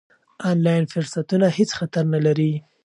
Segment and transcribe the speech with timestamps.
[0.51, 2.51] آنلاین فرصتونه هېڅ خطر نه لري.